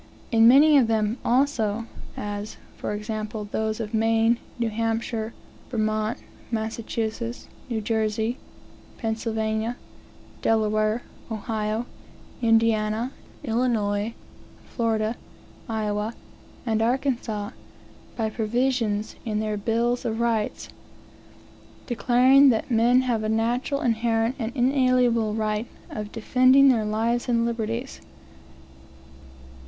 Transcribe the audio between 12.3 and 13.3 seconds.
Indiana,